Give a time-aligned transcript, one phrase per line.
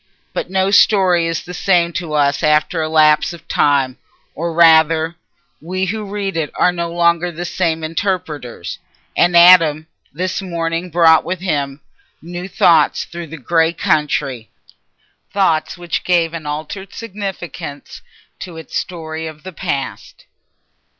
[0.33, 5.15] But no story is the same to us after a lapse of time—or rather,
[5.61, 11.39] we who read it are no longer the same interpreters—and Adam this morning brought with
[11.41, 11.81] him
[12.19, 14.49] new thoughts through that grey country,
[15.31, 18.01] thoughts which gave an altered significance
[18.39, 20.25] to its story of the past.